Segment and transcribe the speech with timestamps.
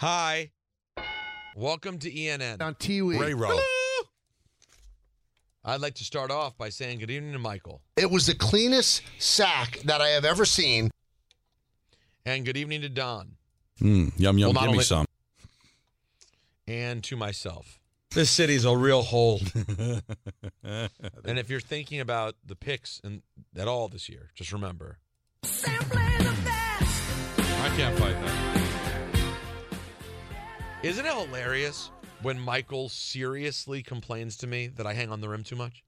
[0.00, 0.50] Hi.
[1.54, 2.62] Welcome to ENN.
[2.62, 3.20] On Tiwi.
[3.20, 3.48] Ray Rowe.
[3.50, 4.08] Hello.
[5.62, 7.82] I'd like to start off by saying good evening to Michael.
[7.98, 10.90] It was the cleanest sack that I have ever seen.
[12.24, 13.32] And good evening to Don.
[13.78, 14.54] Mm, yum yum.
[14.54, 15.04] Well, not Give me some.
[16.66, 17.78] And to myself.
[18.12, 19.42] This city's a real hole.
[20.64, 20.88] and
[21.38, 23.20] if you're thinking about the picks and
[23.54, 24.96] at all this year, just remember.
[25.44, 25.78] I
[27.76, 28.69] can't fight that.
[30.82, 31.90] Isn't it hilarious
[32.22, 35.84] when Michael seriously complains to me that I hang on the rim too much?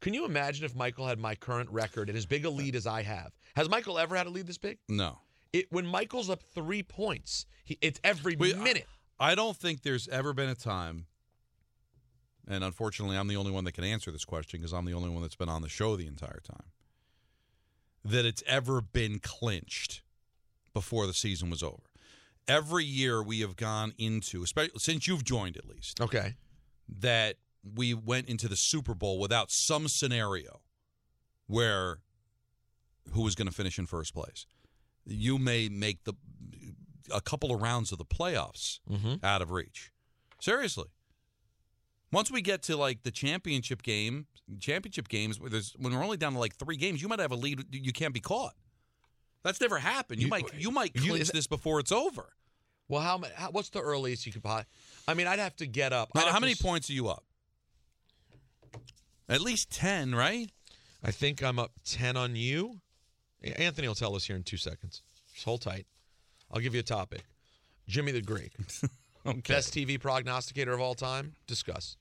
[0.00, 2.86] Can you imagine if Michael had my current record and as big a lead as
[2.86, 3.32] I have?
[3.56, 4.78] Has Michael ever had a lead this big?
[4.88, 5.18] No.
[5.52, 8.86] It when Michael's up three points, he, it's every We- minute.
[9.18, 11.06] I don't think there's ever been a time,
[12.46, 15.08] and unfortunately, I'm the only one that can answer this question because I'm the only
[15.08, 16.66] one that's been on the show the entire time,
[18.04, 20.02] that it's ever been clinched
[20.74, 21.80] before the season was over.
[22.48, 26.36] Every year we have gone into, especially since you've joined at least, Okay.
[26.88, 30.60] that we went into the Super Bowl without some scenario
[31.46, 31.98] where
[33.12, 34.46] who was going to finish in first place.
[35.04, 36.14] You may make the
[37.12, 39.22] a couple of rounds of the playoffs Mhm.
[39.22, 39.92] out of reach.
[40.40, 40.88] Seriously.
[42.12, 44.26] Once we get to like the championship game,
[44.58, 47.30] championship games where there's when we're only down to like 3 games, you might have
[47.32, 48.56] a lead you can't be caught.
[49.46, 50.18] That's never happened.
[50.20, 52.32] You, You- might you might you- clinch is- this before it's over.
[52.88, 54.64] Well, how, how what's the earliest you could buy?
[55.08, 56.10] I mean, I'd have to get up.
[56.14, 57.24] Now, how many s- points are you up?
[59.28, 60.50] At least 10, right?
[61.02, 62.80] I think I'm up 10 on you.
[63.42, 65.02] Anthony will tell us here in two seconds.
[65.32, 65.86] Just hold tight.
[66.52, 67.22] I'll give you a topic.
[67.88, 68.52] Jimmy the Greek.
[69.26, 69.54] Okay.
[69.54, 71.34] Best TV prognosticator of all time?
[71.48, 71.96] Discuss.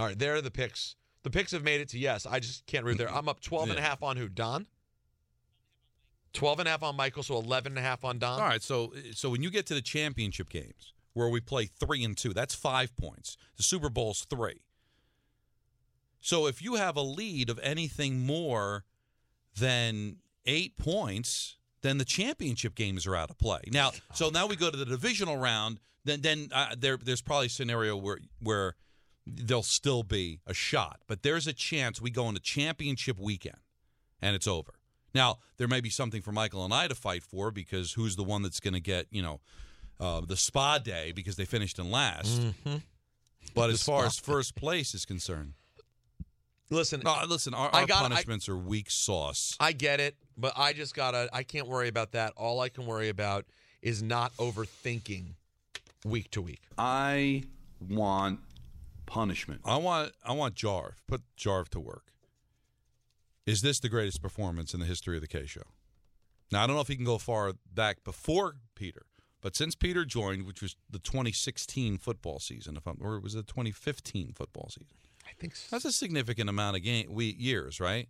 [0.00, 0.96] All right, there are the picks.
[1.22, 2.26] The picks have made it to yes.
[2.26, 3.12] I just can't read there.
[3.12, 4.28] I'm up 12 and a half on who?
[4.28, 4.66] Don?
[6.32, 8.40] 12 and a half on Michael, so 11 and a half on Don.
[8.40, 12.04] All right, so so when you get to the championship games where we play three
[12.04, 13.36] and two, that's five points.
[13.56, 14.62] The Super Bowl's three.
[16.20, 18.84] So if you have a lead of anything more
[19.58, 20.16] than
[20.46, 23.62] eight points, then the championship games are out of play.
[23.72, 25.80] Now, so now we go to the divisional round.
[26.04, 28.76] Then then uh, there there's probably a scenario where where
[29.34, 33.58] there'll still be a shot, but there's a chance we go into championship weekend
[34.22, 34.74] and it's over.
[35.14, 38.22] Now, there may be something for Michael and I to fight for because who's the
[38.24, 39.40] one that's going to get, you know,
[39.98, 42.40] uh, the spa day because they finished in last.
[43.54, 45.54] But The as far as first place is concerned,
[46.72, 49.56] Listen, no, listen, our, I our got- I- punishments are weak sauce.
[49.58, 51.28] I get it, but I just gotta.
[51.32, 52.32] I can't worry about that.
[52.36, 53.44] All I can worry about
[53.82, 55.34] is not overthinking
[56.04, 56.60] week to week.
[56.78, 57.42] I
[57.88, 58.38] want
[59.10, 59.60] punishment.
[59.64, 60.92] I want I want Jarv.
[61.06, 62.12] Put Jarv to work.
[63.46, 65.62] Is this the greatest performance in the history of the K show?
[66.52, 69.06] Now I don't know if he can go far back before Peter,
[69.40, 73.34] but since Peter joined, which was the 2016 football season, if I'm or it was
[73.34, 74.96] the 2015 football season.
[75.26, 75.68] I think so.
[75.70, 78.08] That's a significant amount of game we years, right?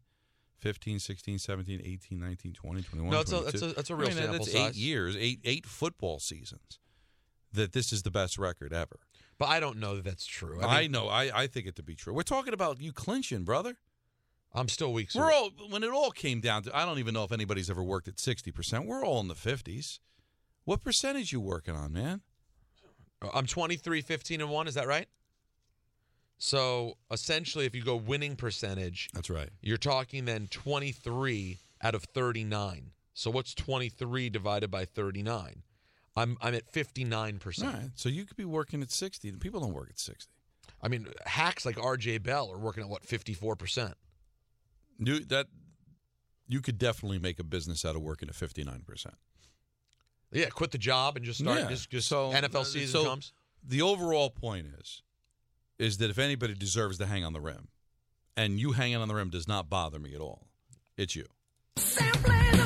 [0.58, 3.50] 15, 16, 17, 18, 19, 20, 21, No, it's a- 22.
[3.58, 4.68] that's a- that's a real I mean, sample that's size.
[4.70, 6.78] eight years, eight eight football seasons.
[7.52, 9.00] That this is the best record ever.
[9.40, 10.60] But I don't know that that's true.
[10.60, 11.08] I, I, know.
[11.08, 12.12] I, I think it to be true.
[12.12, 13.78] We're talking about you clinching, brother.
[14.52, 15.14] I'm still weeks.
[15.14, 15.34] We're away.
[15.34, 16.76] all when it all came down to.
[16.76, 18.84] I don't even know if anybody's ever worked at sixty percent.
[18.84, 19.98] We're all in the fifties.
[20.64, 22.20] What percentage you working on, man?
[23.22, 24.68] Uh, I'm 23, 15, and one.
[24.68, 25.06] Is that right?
[26.36, 29.48] So essentially, if you go winning percentage, That's right.
[29.62, 32.90] you're talking then 23 out of 39.
[33.14, 35.62] So what's 23 divided by 39?
[36.20, 37.62] I'm I'm at 59%.
[37.64, 37.90] right.
[37.94, 39.30] So you could be working at sixty.
[39.30, 40.32] The People don't work at sixty.
[40.82, 42.18] I mean, hacks like R.J.
[42.18, 43.94] Bell are working at what 54 percent.
[45.02, 45.46] Dude, that
[46.46, 49.06] you could definitely make a business out of working at 59%.
[50.32, 51.60] Yeah, quit the job and just start.
[51.60, 51.68] Yeah.
[51.68, 53.32] Just, just So, NFL uh, season so comes.
[53.66, 55.02] The overall point is,
[55.78, 57.68] is that if anybody deserves to hang on the rim,
[58.36, 60.48] and you hanging on the rim does not bother me at all,
[60.96, 61.26] it's you.
[61.76, 62.59] You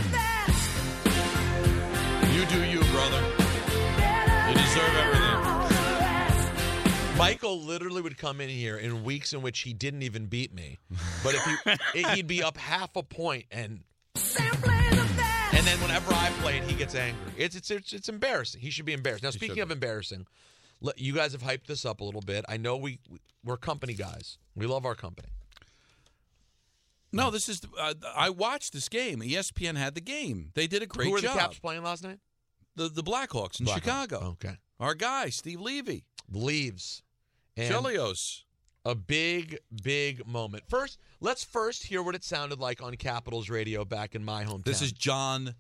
[7.17, 10.79] Michael literally would come in here in weeks in which he didn't even beat me,
[11.23, 13.81] but if he, he'd be up half a point and.
[15.53, 17.33] And then whenever I played, he gets angry.
[17.39, 18.61] It's it's it's, it's embarrassing.
[18.61, 19.23] He should be embarrassed.
[19.23, 20.27] Now, speaking of embarrassing,
[20.97, 22.45] you guys have hyped this up a little bit.
[22.49, 22.99] I know we
[23.45, 24.37] we're company guys.
[24.57, 25.29] We love our company.
[27.13, 27.63] No, this is.
[27.79, 29.21] Uh, I watched this game.
[29.21, 30.51] ESPN had the game.
[30.55, 31.35] They did a great Who were job.
[31.35, 32.19] the Caps playing last night?
[32.75, 33.75] The the Blackhawks in Blackhawks.
[33.75, 34.37] Chicago.
[34.43, 34.57] Okay.
[34.81, 37.04] Our guy Steve Levy, Leaves.
[37.57, 38.43] And Chelios.
[38.85, 40.65] a big, big moment.
[40.69, 44.65] First, let's first hear what it sounded like on Capitals radio back in my hometown.
[44.65, 45.55] This is John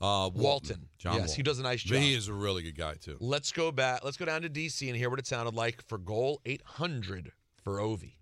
[0.00, 0.40] uh, Walton.
[0.42, 0.88] Walton.
[0.98, 1.36] John yes, Walton.
[1.36, 1.98] he does a nice job.
[1.98, 3.16] He is a really good guy too.
[3.20, 4.04] Let's go back.
[4.04, 7.32] Let's go down to DC and hear what it sounded like for goal 800
[7.62, 8.14] for Ovi.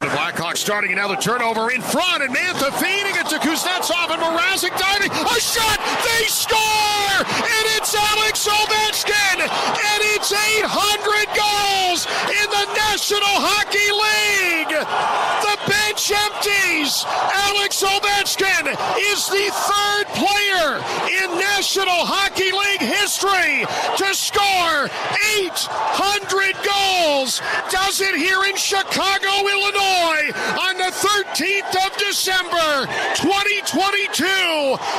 [0.00, 4.72] The Blackhawks starting another turnover in front, and Mantha feeding it to Kuznetsov and Mrazek
[4.80, 5.12] diving.
[5.12, 5.76] A shot!
[6.08, 7.20] They score!
[7.20, 9.44] And it's Alex Ovechkin!
[9.44, 10.64] And it's 800
[11.36, 14.72] goals in the National Hockey League!
[14.72, 17.04] The bench empties!
[17.52, 18.72] Alex Ovechkin
[19.12, 20.80] is the third player
[21.12, 23.68] in National Hockey League history
[24.00, 24.88] to score
[25.36, 26.19] 800
[26.64, 27.40] goals!
[27.70, 32.86] Does it here in Chicago, Illinois on the 13th of December,
[33.16, 34.24] 2022.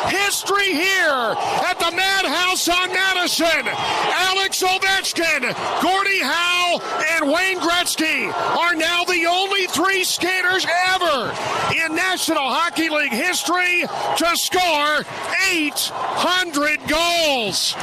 [0.07, 1.35] History here
[1.67, 3.67] at the Madhouse on Madison.
[3.67, 5.41] Alex Ovechkin,
[5.81, 6.79] Gordie Howe,
[7.15, 11.33] and Wayne Gretzky are now the only three skaters ever
[11.75, 13.83] in National Hockey League history
[14.17, 15.05] to score
[15.51, 17.75] 800 goals.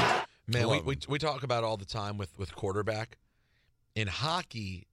[0.46, 3.18] Man, we, we um, we talk about all the time with with quarterback.
[3.98, 4.86] In hockey,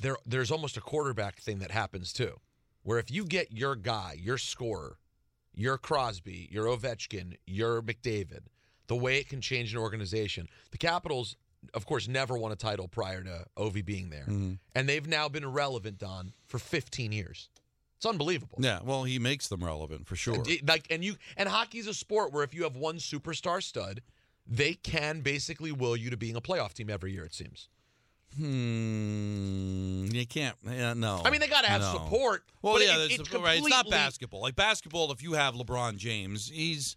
[0.00, 2.40] there there's almost a quarterback thing that happens too,
[2.82, 4.98] where if you get your guy, your scorer,
[5.54, 8.40] your Crosby, your Ovechkin, your McDavid,
[8.88, 10.48] the way it can change an organization.
[10.72, 11.36] The Capitals,
[11.72, 14.54] of course, never won a title prior to Ovi being there, mm-hmm.
[14.74, 17.48] and they've now been relevant, Don, for 15 years.
[17.96, 18.58] It's unbelievable.
[18.60, 20.34] Yeah, well, he makes them relevant for sure.
[20.34, 24.02] And Like and you and hockey's a sport where if you have one superstar stud,
[24.48, 27.24] they can basically will you to being a playoff team every year.
[27.24, 27.68] It seems.
[28.36, 30.56] Hmm, you can't.
[30.68, 31.22] Yeah, no.
[31.24, 31.92] I mean, they got to have No.
[31.92, 32.44] support.
[32.62, 33.58] Well, but yeah, it, it right.
[33.58, 34.40] It's not basketball.
[34.42, 36.96] Like basketball, if you have LeBron James, he's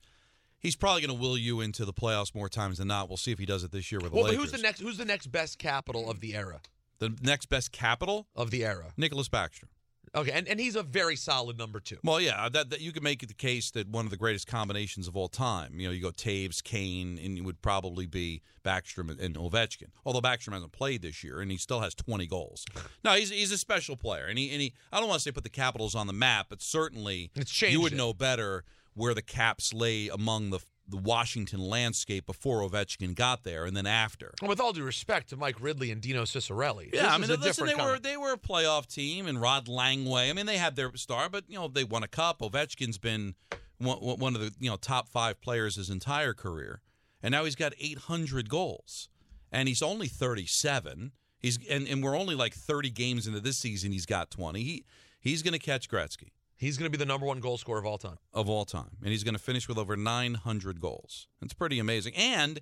[0.59, 3.07] he's probably going to will you into the playoffs more times than not.
[3.09, 4.51] We'll see if he does it this year with the Well, but Lakers.
[4.51, 4.79] who's the next?
[4.81, 6.61] Who's the next best capital of the era?
[6.99, 8.87] The next best capital of the era.
[8.97, 9.69] Nicklas Backstrom.
[10.15, 11.97] Okay, and, and he's a very solid number two.
[12.03, 15.07] Well, yeah, that, that you could make the case that one of the greatest combinations
[15.07, 15.79] of all time.
[15.79, 19.88] You know, you go Toews, Kane, and it would probably be Backstrom and, and Ovechkin.
[20.06, 22.65] Although Backstrom hasn't played this year, and he still has 20 goals.
[23.03, 24.73] no, he's he's a special player, and he and he.
[24.91, 27.73] I don't want to say put the Capitals on the map, but certainly It's changed
[27.73, 27.97] you would it.
[27.97, 28.63] know better
[28.95, 30.59] where the Caps lay among the
[30.89, 34.33] the Washington landscape before Ovechkin got there, and then after.
[34.41, 37.65] With all due respect to Mike Ridley and Dino Ciccarelli, Yeah, I mean, a listen,
[37.65, 40.30] they kind were they were a playoff team, and Rod Langway.
[40.30, 42.39] I mean, they had their star, but you know they won a cup.
[42.39, 43.36] Ovechkin's been
[43.77, 46.81] one, one of the you know top five players his entire career,
[47.21, 49.10] and now he's got 800 goals,
[49.51, 51.12] and he's only 37.
[51.39, 53.91] He's and, and we're only like 30 games into this season.
[53.91, 54.62] He's got 20.
[54.62, 54.86] He
[55.19, 57.86] he's going to catch Gretzky He's going to be the number one goal scorer of
[57.86, 58.18] all time.
[58.34, 61.28] of all time, and he's going to finish with over 900 goals.
[61.42, 62.13] It's pretty amazing.
[62.16, 62.60] And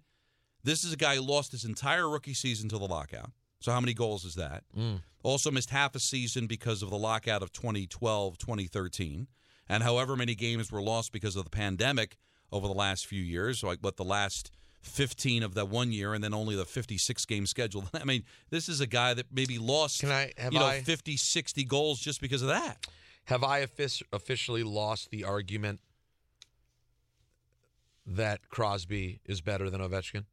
[0.64, 3.32] this is a guy who lost his entire rookie season to the lockout.
[3.60, 4.64] So how many goals is that?
[4.78, 5.02] Mm.
[5.24, 9.28] Also missed half a season because of the lockout of 2012, 2013,
[9.68, 12.18] and however many games were lost because of the pandemic
[12.52, 14.52] over the last few years, like what the last
[14.84, 17.86] 15 of that one year and then only the 56 game schedule.
[17.94, 20.82] I mean, this is a guy that maybe lost Can I- have you know I-
[20.82, 22.86] 50, 60 goals just because of that.
[23.28, 23.60] Have I
[24.14, 25.82] officially lost the argument
[28.06, 30.24] that Crosby is better than Ovechkin?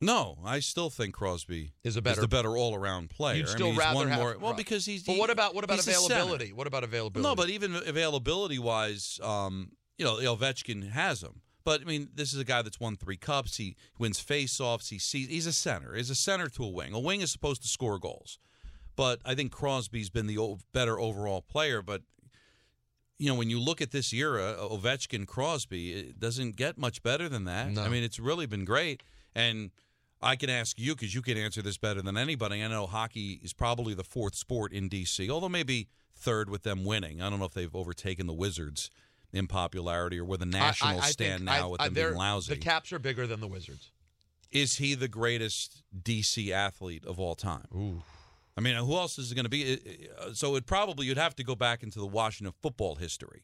[0.00, 3.36] No, I still think Crosby Is a better- the better all around player.
[3.38, 4.38] You'd I still mean, rather one have more.
[4.38, 5.02] Well, because he's.
[5.02, 6.14] But he- what about what about he's a center.
[6.14, 6.52] availability?
[6.52, 7.28] What about availability?
[7.28, 11.40] No, but even availability wise, um, you know, Ovechkin has him.
[11.64, 13.56] But I mean, this is a guy that's won three cups.
[13.56, 14.90] He wins face-offs.
[14.90, 15.94] He sees he's a center.
[15.94, 16.92] He's a center to a wing.
[16.92, 18.38] A wing is supposed to score goals,
[18.96, 21.82] but I think Crosby's been the better overall player.
[21.82, 22.02] But
[23.18, 27.28] you know, when you look at this era, Ovechkin, Crosby, it doesn't get much better
[27.28, 27.70] than that.
[27.70, 27.82] No.
[27.82, 29.02] I mean, it's really been great.
[29.34, 29.70] And
[30.20, 32.62] I can ask you because you can answer this better than anybody.
[32.62, 36.84] I know hockey is probably the fourth sport in DC, although maybe third with them
[36.84, 37.20] winning.
[37.20, 38.90] I don't know if they've overtaken the Wizards
[39.32, 42.14] in popularity or where the Nationals I, I stand now I, with I, them being
[42.14, 42.54] lousy.
[42.54, 43.90] The Caps are bigger than the Wizards.
[44.50, 47.66] is he the greatest DC athlete of all time?
[47.74, 48.02] Ooh.
[48.56, 49.78] I mean, who else is it going to be?
[50.34, 53.42] So it probably you'd have to go back into the Washington football history.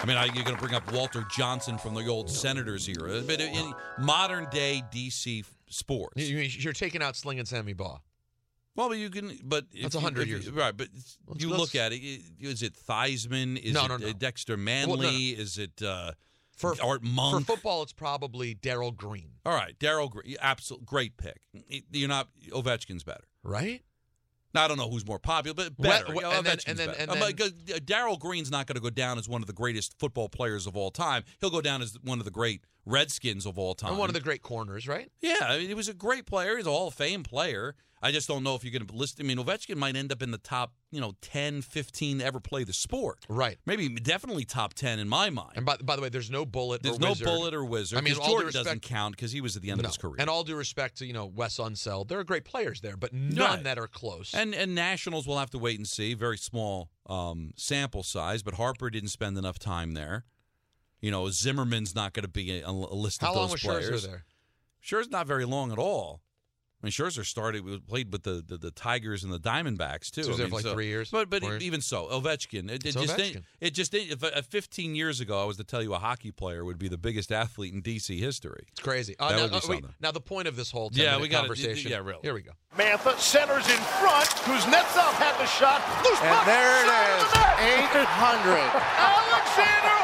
[0.00, 3.20] I mean, I, you're going to bring up Walter Johnson from the old Senators era,
[3.26, 8.00] but in modern day DC sports, You- you- You're taking out Sling and Sammy Baugh.
[8.76, 10.76] well, but you can, but That's you- 100 years right?
[10.76, 10.88] But
[11.26, 11.96] Let's- you look at it.
[12.40, 13.58] Is it Theismann?
[13.58, 14.08] Is No, it no, no.
[14.08, 15.34] uh, Dexter Well, Manley?
[15.34, 15.42] no.
[15.42, 16.12] Is it uh,
[16.56, 17.46] For Art Monk?
[17.46, 21.40] For football, it's probably Darrell Green, All right, Darrell, Gr- absolute great pick.
[21.90, 23.24] You're not Ovechkin's better.
[23.42, 23.82] right?
[24.54, 26.06] Now, I don't know who's more popular, but better.
[26.06, 27.00] well, You know, and then- and then- better.
[27.00, 29.52] and then- because, uh, Darrell Green's not going to go down as one of the
[29.52, 31.24] greatest football players of all time.
[31.40, 33.90] He'll go down as one of the great Redskins of all time.
[33.90, 35.10] And one of the great corners, right?
[35.20, 36.56] yeah, I mean, he was a great player.
[36.56, 37.74] He's a Hall of Fame player.
[38.00, 39.18] I just don't know if you're going to list.
[39.18, 42.38] I mean, Ovechkin might end up in the top, you know, 10, 15 to ever
[42.38, 43.26] play the sport.
[43.28, 43.58] Right.
[43.66, 45.54] Maybe definitely top 10 in my mind.
[45.56, 46.80] And by, by the way, there's no bullet.
[46.84, 47.24] There's or no wizard.
[47.24, 47.98] bullet or wizard.
[47.98, 49.86] I mean, 'cause all due Jordan doesn't count because he was at the end No.
[49.86, 50.14] of his career.
[50.20, 53.12] And all due respect to you know Wes Unseld, there are great players there, but
[53.12, 53.64] none Right.
[53.64, 54.32] that are close.
[54.32, 56.14] And and Nationals will have to wait and see.
[56.14, 60.24] Very small um, sample size, but Harper didn't spend enough time there.
[61.00, 63.60] You know, Zimmerman's not going to be a, a list how of long those was
[63.62, 64.04] players.
[64.04, 64.24] Scherzer there?
[64.84, 66.20] Scherzer's not very long at all.
[66.80, 70.22] I mean, Scherzer started played with the, the, the Tigers and the Diamondbacks too.
[70.22, 71.64] So he was I mean, for like so- three years, But but four years?
[71.64, 72.70] even so, Ovechkin.
[72.70, 73.16] It, it just Ovechkin.
[73.16, 75.98] didn't- it just didn't- if, uh, 15 years ago I was to tell you a
[75.98, 78.66] hockey player would be the biggest athlete in DC history.
[78.70, 79.16] It's crazy.
[79.18, 79.94] Uh, That now, would be uh, wait, something.
[79.98, 81.90] now the point of this whole Yeah, we gotta- conversation.
[81.90, 82.20] yeah, really.
[82.22, 82.52] Here we go.
[82.76, 84.28] Mantha centers in front.
[84.46, 85.82] Kuznetsov had the shot.
[86.06, 86.46] Loose And puck.
[86.46, 87.74] there it Center is.
[87.74, 88.70] Eight hundred.
[89.02, 89.98] Alexander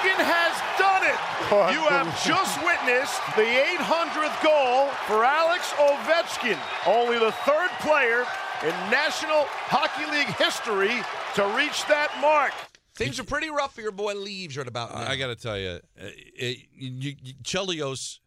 [0.00, 1.74] Ovechkin has done it.
[1.74, 8.24] You have just witnessed the 800th goal for Alex Ovechkin, only the third player
[8.62, 11.02] in National Hockey League history
[11.34, 12.52] to reach that mark.
[12.94, 15.02] Things are pretty rough for your boy Leaves right about now.
[15.02, 18.18] I got to tell you, uh, it, you, you, Chelios,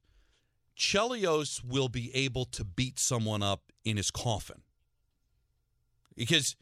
[0.78, 4.62] Chelios will be able to beat someone up in his coffin
[6.16, 6.56] because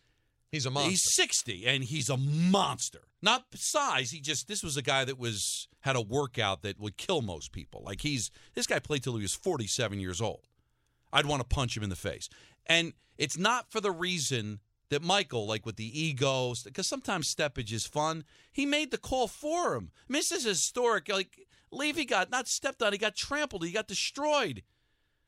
[0.51, 0.91] he's a monster.
[0.91, 3.01] He's sixty and he's a monster.
[3.22, 4.12] Not size.
[4.12, 7.51] He just this was a guy that was had a workout that would kill most
[7.51, 7.84] people.
[7.86, 10.48] Like he's this guy played till he was forty seven years old.
[11.13, 12.29] I'd want to punch him in the face,
[12.67, 17.72] and it's not for the reason that Michael, like with the ego, because sometimes steppage
[17.72, 18.25] is fun.
[18.51, 19.91] He made the call for him.
[20.10, 21.10] I mean, this is historic.
[21.10, 24.63] Like Levy got not stepped on, he got trampled, he got destroyed.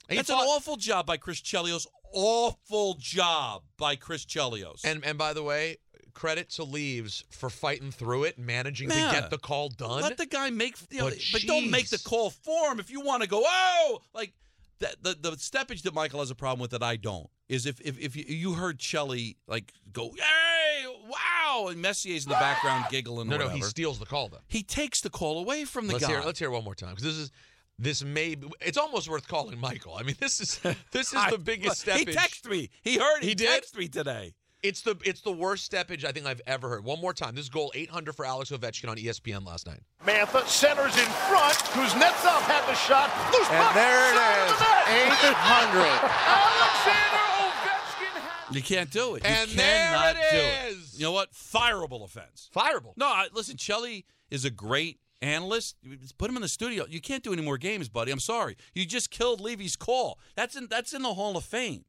[0.10, 1.88] Fought- an awful job by Chris Chelios.
[2.14, 4.82] Awful job by Chris Chelios.
[4.84, 5.78] And and by the way,
[6.14, 9.08] credit to Leaves for fighting through it, and managing Yeah.
[9.12, 10.02] to get the call done.
[10.02, 12.92] Let the guy make, you know, But but, don't make the call for him if
[12.92, 13.42] you want to go.
[13.46, 14.34] Oh, like
[14.80, 17.80] the, the the steppage that Michael has a problem with that I don't is if
[17.82, 22.84] if, if you, you heard Chelly like go hey wow and Messier's in the background
[22.86, 22.90] ah!
[22.92, 23.30] giggling.
[23.30, 24.42] no, or no, he steals the call though.
[24.48, 26.12] He takes the call away from the let's guy.
[26.12, 27.32] hear let's hear it one more time because this is
[27.80, 29.96] this may be, it's almost worth calling Michael.
[29.96, 30.60] I mean, this is
[30.92, 32.10] this is I- the biggest look, steppage.
[32.10, 32.70] He texted me.
[32.82, 33.22] He heard.
[33.22, 33.64] He, He did?
[33.64, 34.34] texted me today.
[34.62, 36.86] It's the it's the worst steppage I think I've ever heard.
[36.86, 37.36] One more time.
[37.36, 39.82] This goal 800 for Alex Ovechkin on ESPN last night.
[40.06, 41.54] Mantha centers in front.
[41.76, 43.12] Kuznetsov had the shot.
[43.34, 43.74] Loose And puck.
[43.74, 45.22] there it side of is.
[45.22, 45.36] the net.
[45.36, 45.80] 800.
[46.64, 49.24] Alexander Ovechkin has You can't do it.
[49.24, 50.94] You And there cannot it do is.
[50.94, 51.00] it.
[51.00, 51.34] You know what?
[51.34, 52.50] Fireable offense.
[52.56, 52.94] Fireable.
[52.96, 55.76] No, I, listen, Chelly is a great analyst.
[56.18, 56.86] Put him in the studio.
[56.90, 58.12] You can't do any more games, buddy.
[58.12, 58.58] I'm sorry.
[58.74, 60.20] You just killed Levy's call.
[60.36, 61.86] That's in that's in the Hall of Fame.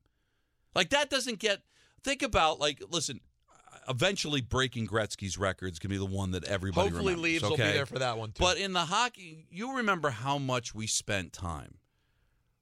[0.74, 1.62] Like that doesn't get.
[2.02, 3.20] Think about like listen.
[3.50, 7.56] Uh, eventually, breaking Gretzky's records can be the one that everybody Hopefully remembers, Leaves will
[7.56, 8.42] be there for that one too.
[8.42, 11.78] But in the hockey, you remember how much we spent time.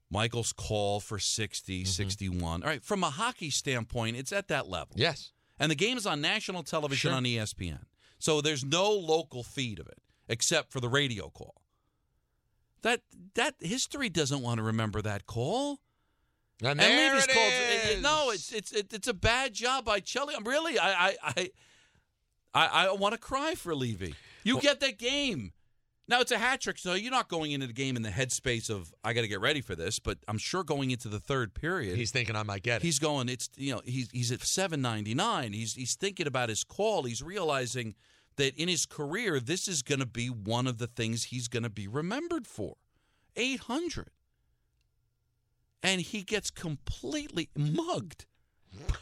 [0.09, 1.87] Michael's call for 60, mm-hmm.
[1.87, 2.61] 61.
[2.63, 4.93] All right, from a hockey standpoint, it's at that level.
[4.95, 5.31] yes.
[5.59, 7.15] And the game is on national television Sure.
[7.17, 7.83] on ESPN.
[8.19, 9.99] So there's no local feed of it
[10.33, 11.55] except for the radio call.
[12.81, 13.01] That
[13.35, 15.79] that history doesn't want to remember that call.
[16.61, 18.01] And, And there it called- eh, eh, is.
[18.01, 20.33] no, it's it's it, it's a bad job by Chelly.
[20.35, 21.49] I'm really I I I
[22.53, 24.15] I, I want to cry for Levy.
[24.43, 25.53] You get that game.
[26.05, 28.69] Now it's a hat trick, so you're not going into the game in the headspace
[28.69, 29.99] of I got to get ready for this.
[29.99, 32.83] But I'm sure going into the third period, He's thinking I might get it.
[32.83, 33.29] He's going.
[33.29, 35.53] It's you know he's he's at seven ninety nine.
[35.53, 37.03] He's he's thinking about his call.
[37.03, 37.95] He's realizing
[38.37, 41.63] that in his career this is going to be one of the things he's going
[41.63, 42.75] to be remembered for.
[43.35, 44.09] Eight hundred,
[45.81, 48.25] and he gets completely mugged.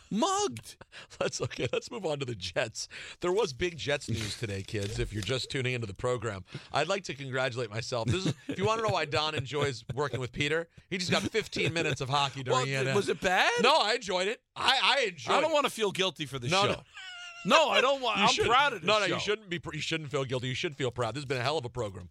[0.10, 0.76] Mugged.
[1.22, 1.68] Let's okay.
[1.72, 2.90] Let's move on to the Jets.
[3.22, 5.00] There was big Jets news today, kids.
[5.00, 8.08] If you're just tuning into the program, I'd like to congratulate myself.
[8.08, 10.68] This is if you want to know why Don enjoys working with Peter.
[10.90, 12.94] He just got 15 minutes of hockey during Well, ENN.
[12.96, 13.50] was it bad?
[13.64, 14.42] No, I enjoyed it.
[14.58, 15.36] I I enjoyed.
[15.36, 15.38] It.
[15.38, 15.54] I don't it.
[15.54, 16.68] want to feel guilty for the No, show.
[16.72, 16.82] no.
[17.46, 18.18] No, I don't want.
[18.18, 18.54] You I'm shouldn't.
[18.54, 19.14] proud of this No, no, show.
[19.16, 19.60] you shouldn't be.
[19.74, 20.48] You shouldn't feel guilty.
[20.48, 21.16] You should feel proud.
[21.16, 22.10] This has been a hell of a program.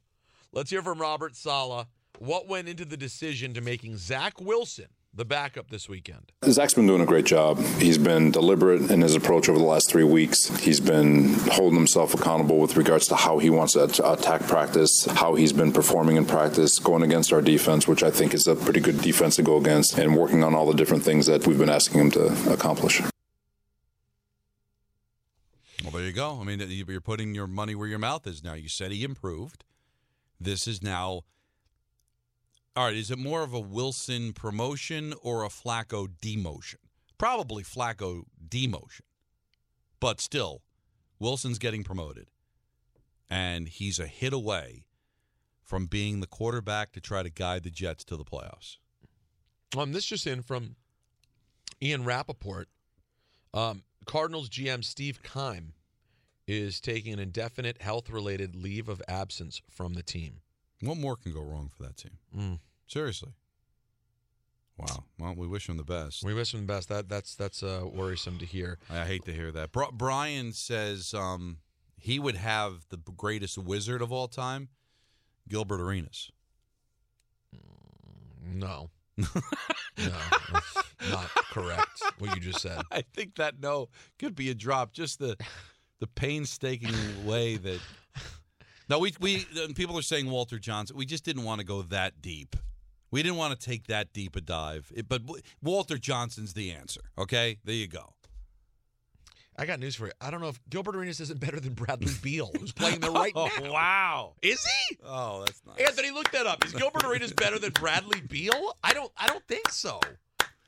[0.52, 1.87] Let's hear from Robert Saleh.
[2.18, 6.32] What went into the decision to making Zach Wilson the backup this weekend?
[6.44, 7.58] Zach's been doing a great job.
[7.78, 10.49] He's been deliberate in his approach over the last three weeks.
[10.58, 15.34] He's been holding himself accountable with regards to how he wants to attack practice, how
[15.37, 18.80] he's been performing in practice, going against our defense, which I think is a pretty
[18.80, 21.70] good defense to go against, and working on all the different things that we've been
[21.70, 23.00] asking him to accomplish.
[25.90, 26.38] Well, there you go.
[26.40, 28.54] I mean, you're putting your money where your mouth is now.
[28.54, 29.64] You said he improved.
[30.40, 31.23] This is now.
[32.76, 36.76] All right, is it more of a Wilson promotion or a Flacco demotion?
[37.18, 39.00] Probably Flacco demotion.
[39.99, 40.62] But still,
[41.18, 42.28] Wilson's getting promoted.
[43.28, 44.85] And he's a hit away
[45.64, 48.76] from being the quarterback to try to guide the Jets to the playoffs.
[49.76, 50.76] Um, this just in from
[51.82, 52.68] Ian Rapoport.
[53.52, 55.73] Um, Cardinals GM Steve Keim
[56.50, 60.40] is taking an indefinite health-related leave of absence from the team.
[60.83, 62.19] What more can go wrong for that team?
[62.37, 62.59] Mm.
[62.88, 63.30] Seriously.
[64.76, 65.04] Wow.
[65.19, 66.25] Well, we wish him the best.
[66.25, 66.88] We wish him the best.
[66.88, 68.78] That that's that's uh, worrisome to hear.
[68.90, 69.73] I hate to hear that.
[69.73, 71.59] Bri- Brian says um,
[71.99, 74.69] he would have the greatest wizard of all time,
[75.49, 76.33] Gilbert Arenas.
[78.42, 79.26] No, no,
[79.99, 80.76] that's
[81.11, 82.02] not correct.
[82.19, 82.80] What you just said.
[82.90, 84.92] I think that no could be a drop.
[84.92, 85.37] Just the
[86.00, 87.78] the painstaking way that.
[88.88, 90.97] No, we we people are saying Walter Johnson.
[90.97, 92.57] We just didn't want to go that deep.
[93.12, 94.90] We didn't want to take that deep a dive.
[94.95, 95.23] It- but
[95.62, 97.00] Walter Johnson's the answer.
[97.19, 98.12] Okay, there you go.
[99.59, 100.12] I got news for you.
[100.21, 103.35] I don't know if Gilbert Arenas isn't better than Bradley Beal, who's playing there right
[103.35, 103.49] now.
[103.61, 104.33] Oh, wow.
[104.42, 104.97] Is he?
[105.04, 105.87] Oh, that's nice.
[105.87, 106.64] Anthony, look that up.
[106.64, 108.76] Is Gilbert Arenas better than Bradley Beal?
[108.83, 109.12] I don't.
[109.19, 110.00] I don't think so.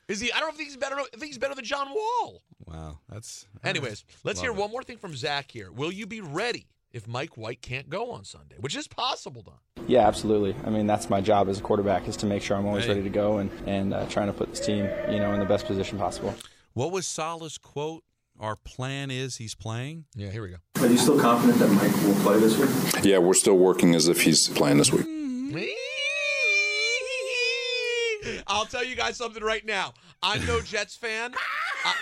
[0.07, 0.31] Is he?
[0.31, 0.95] I don't know if he's better.
[0.99, 2.41] I think he's better than John Wall.
[2.65, 3.47] Wow, that's.
[3.63, 4.57] Anyways, let's Love hear it.
[4.59, 5.71] one more thing from Zach here.
[5.71, 9.85] Will you be ready if Mike White can't go on Sunday, which is possible, Don?
[9.87, 10.55] Yeah, absolutely.
[10.65, 12.89] I mean, that's my job as a quarterback is to make sure I'm always Hey.
[12.91, 15.45] ready to go and and uh, trying to put this team, you know, in the
[15.45, 16.35] best position possible.
[16.73, 18.03] What was Saleh's quote?
[18.39, 20.05] Our plan is he's playing.
[20.15, 20.55] Yeah, here we go.
[20.81, 23.05] Are you still confident that Mike will play this week?
[23.05, 25.05] Yeah, we're still working as if he's playing this week.
[28.47, 29.93] I'll tell you guys something right now.
[30.21, 31.33] I'm no Jets fan.
[31.85, 31.93] I,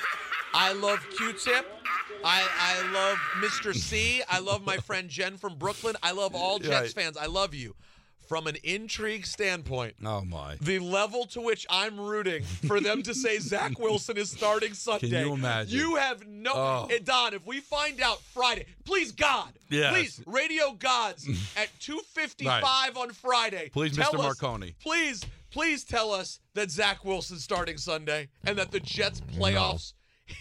[0.54, 1.66] I love Q-Tip.
[2.24, 3.74] I, I love Mr.
[3.74, 4.22] C.
[4.30, 5.96] I love my friend Jen from Brooklyn.
[6.04, 7.04] I love all Jets Right.
[7.06, 7.18] fans.
[7.18, 7.76] I love you.
[8.28, 10.56] From an intrigue standpoint, Oh my!
[10.62, 15.10] the level to which I'm rooting for them to say Zach Wilson is starting Sunday.
[15.10, 15.78] Can you imagine?
[15.78, 16.54] You have no.
[16.56, 16.88] Oh.
[16.90, 19.92] Eh, Don, if we find out Friday, please God, Yes.
[19.94, 23.68] please radio gods at 2:55 on Friday.
[23.74, 24.14] Please, Mr.
[24.14, 24.76] us- Marconi.
[24.82, 29.94] Please, please tell us that Zach Wilson's starting Sunday and that the Jets playoffs.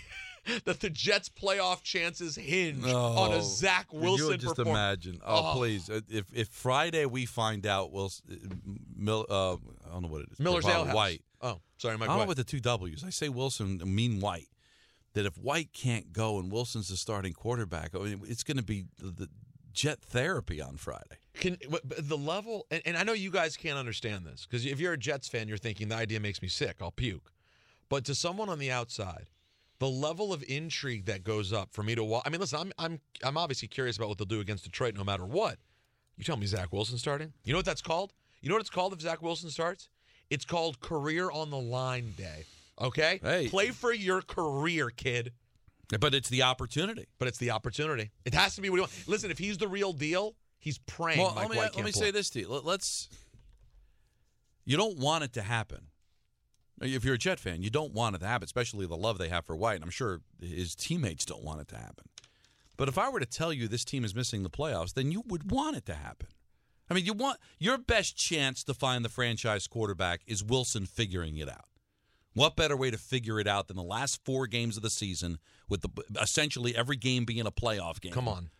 [0.64, 5.20] That the Jets' playoff chances hinge on a Oh, Zach Wilson You would just imagine.
[5.24, 5.90] Oh, please!
[5.90, 10.28] Uh, If if Friday we find out, Wilson, Mil, uh, I don't know what it
[10.32, 10.40] is.
[10.40, 11.22] Miller's Ale White.
[11.42, 12.28] Oh, sorry, I Mike know White.
[12.28, 13.04] with the two W's.
[13.04, 14.48] I say Wilson, I mean White.
[15.12, 18.62] That if White can't go and Wilson's the starting quarterback, I mean, it's going to
[18.64, 19.28] be the, the
[19.74, 21.18] jet therapy on Friday.
[21.40, 21.56] Can
[21.98, 24.98] the level, and, and I know you guys can't understand this because if you're a
[24.98, 26.76] Jets fan, you're thinking the idea makes me sick.
[26.80, 27.32] I'll puke.
[27.88, 29.26] But to someone on the outside,
[29.78, 32.22] the level of intrigue that goes up for me to watch.
[32.26, 35.02] I mean, listen, I'm I'm I'm obviously curious about what they'll do against Detroit, no
[35.02, 35.56] matter what.
[36.16, 37.32] You tell me Zach Wilson starting.
[37.44, 38.12] You know what that's called?
[38.42, 39.88] You know what it's called if Zach Wilson starts?
[40.28, 42.44] It's called career on the line day.
[42.80, 43.48] Okay, Hey.
[43.48, 45.32] play for your career, kid.
[45.98, 47.06] But it's the opportunity.
[47.18, 48.10] But it's the opportunity.
[48.24, 48.92] It has to be what you want.
[49.08, 51.18] Listen, if he's the real deal, he's praying.
[51.18, 52.48] Well, Mike let me, White let me say this to you.
[52.48, 53.08] Let- Let's.
[54.64, 55.86] You don't want it to happen.
[56.80, 59.28] If you're a Jet fan, you don't want it to happen, especially the love they
[59.28, 59.74] have for White.
[59.74, 62.04] And I'm sure his teammates don't want it to happen.
[62.76, 65.22] But if I were to tell you this team is missing the playoffs, then you
[65.26, 66.28] would want it to happen.
[66.88, 71.36] I mean, you want your best chance to find the franchise quarterback is Wilson figuring
[71.36, 71.66] it out.
[72.32, 75.38] What better way to figure it out than the last four games of the season,
[75.68, 78.12] with the essentially every game being a playoff game?
[78.12, 78.50] Come on.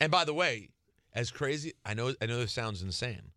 [0.00, 0.70] And by the way,
[1.14, 3.32] as crazy, I know I know this sounds insane,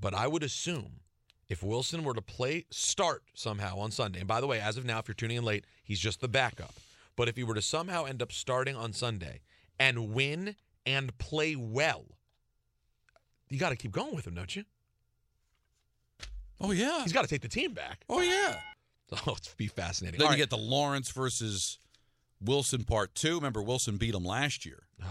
[0.00, 1.00] but I would assume
[1.48, 4.84] if Wilson were to play start somehow on Sunday, and by the way, as of
[4.84, 6.74] now, if you're tuning in late, he's just the backup.
[7.16, 9.40] But if he were to somehow end up starting on Sunday
[9.80, 10.54] and win
[10.86, 12.04] and play well,
[13.48, 14.64] you got to keep going with him, don't you?
[16.60, 18.04] Oh yeah, He's got to take the team back.
[18.08, 18.60] Oh yeah.
[19.26, 20.18] Oh, it's be fascinating.
[20.18, 20.50] Then All you right.
[20.50, 21.78] get the Lawrence versus
[22.42, 23.36] Wilson part two.
[23.36, 24.82] Remember, Wilson beat him last year.
[25.02, 25.06] Oh.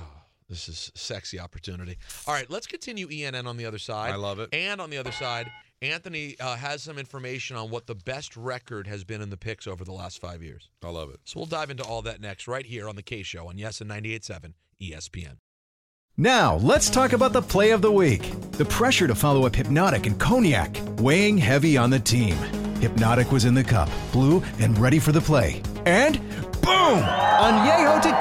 [0.50, 1.98] This is a sexy opportunity.
[2.26, 4.14] All right, let's continue ENN on the other side.
[4.14, 4.50] I love it.
[4.54, 8.88] And on the other side, Anthony uh, has some information on what the best record
[8.88, 10.70] has been in the picks over the last five years.
[10.84, 11.20] I love it.
[11.26, 13.82] So we'll dive into all that next, right here on the K Show on Yes
[13.82, 15.38] and 98.7 ESPN.
[16.20, 18.32] Now, let's talk about the play of the week.
[18.54, 22.36] The pressure to follow up Hypnotic and Cognac, weighing heavy on the team.
[22.80, 25.62] Hypnotic was in the cup, blue, and ready for the play.
[25.86, 26.20] And
[26.62, 27.04] boom!
[27.04, 27.87] On Añejo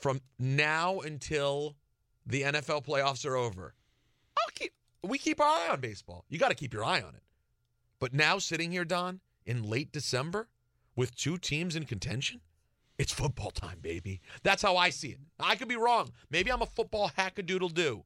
[0.00, 1.76] from now until
[2.26, 3.74] the NFL playoffs are over,
[4.54, 6.24] keep we keep our eye on baseball.
[6.28, 7.22] You got to keep your eye on it.
[7.98, 10.48] But now sitting here, Don, in late December
[10.96, 12.40] with two teams in contention,
[12.98, 14.20] it's football time, baby.
[14.42, 15.18] That's how I see it.
[15.38, 16.10] I could be wrong.
[16.30, 18.04] Maybe I'm a football hackadoodle do.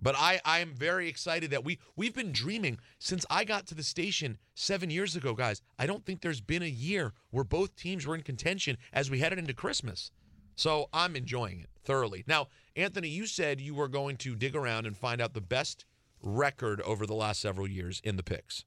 [0.00, 3.74] But I, I am very excited that we we've been dreaming since I got to
[3.74, 5.62] the station seven years ago, guys.
[5.78, 9.20] I don't think there's been a year where both teams were in contention as we
[9.20, 10.10] headed into Christmas.
[10.56, 12.24] So I'm enjoying it thoroughly.
[12.26, 15.84] Now, Anthony, you said you were going to dig around and find out the best
[16.22, 18.64] record over the last several years in the picks.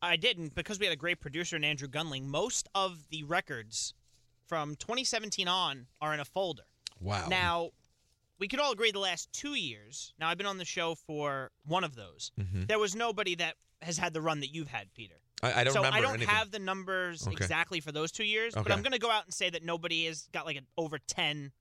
[0.00, 2.24] I didn't because we had a great producer in Andrew Gunling.
[2.26, 3.94] Most of the records
[4.46, 6.62] from 2017 on are in a folder.
[7.00, 7.26] Wow.
[7.28, 7.70] Now,
[8.38, 10.12] we could all agree the last two years.
[10.20, 12.30] Now, I've been on the show for one of those.
[12.38, 12.68] Mhm.
[12.68, 15.20] There was nobody that has had the run that you've had, Peter.
[15.42, 16.34] I, I don't so remember I don't anything.
[16.34, 17.32] have the numbers Okay.
[17.36, 20.06] exactly for those two years, but I'm going to go out and say that nobody
[20.06, 21.52] has got like an over 10,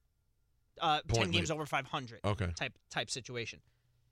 [0.81, 2.51] uh, 10 games over 500 Okay.
[2.55, 3.59] type type situation.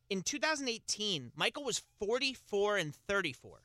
[0.10, 3.60] In 2018, Michael was 44 and 34,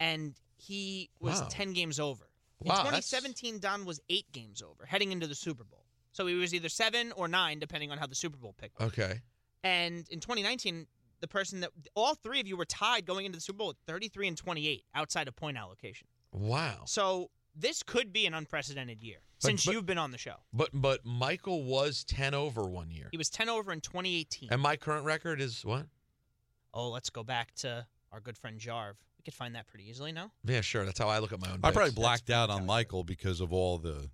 [0.00, 1.48] and he was Wow.
[1.50, 2.24] 10 games over.
[2.60, 5.84] In Wow, that's- 2017, Don was eight games over, heading into the Super Bowl.
[6.12, 8.80] So he was either seven or nine, depending on how the Super Bowl picked.
[8.80, 9.20] Okay.
[9.62, 10.86] And in 2019,
[11.20, 13.76] the person that all three of you were tied going into the Super Bowl at
[13.86, 16.06] 33 and 28 outside of point allocation.
[16.32, 16.82] Wow.
[16.86, 20.36] So this could be an unprecedented year But- since but- you've been on the show.
[20.52, 23.08] But but Michael was 10 over one year.
[23.10, 24.48] He was 10 over in 2018.
[24.52, 25.86] And my current record is what?
[26.74, 28.94] Oh, let's go back to our good friend Jarv.
[29.16, 30.30] We could find that pretty easily, no?
[30.44, 30.84] Yeah, sure.
[30.84, 31.94] That's how I look at my own I probably picks.
[32.00, 34.08] blacked out on Michael because of all the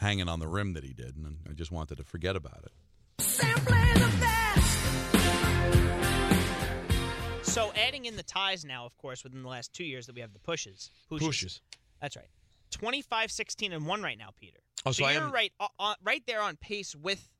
[0.00, 3.95] hanging on the rim that he did, and I just wanted to forget about it.
[7.56, 10.20] So adding in the ties now, of course, within the last two years that we
[10.20, 10.90] have the pushes.
[11.08, 11.26] Pushes.
[11.26, 11.60] Pushes.
[12.02, 12.28] That's right.
[12.70, 14.58] 25, 16, and 1 right now, Peter.
[14.84, 17.30] Oh, so I you're am- right, uh, uh, right there on pace with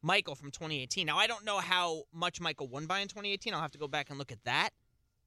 [0.00, 1.04] Michael from 2018.
[1.04, 3.52] Now, I don't know how much Michael won by in 2018.
[3.52, 4.70] I'll have to go back and look at that.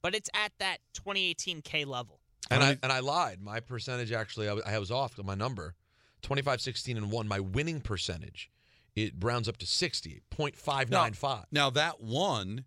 [0.01, 2.21] But it's at that 2018 K level.
[2.49, 3.41] And I and I lied.
[3.41, 5.75] My percentage actually I was, I was off my number.
[6.21, 8.49] 25 16 and 1 my winning percentage
[8.95, 11.45] it rounds up to 60 0.595.
[11.51, 12.63] Now that one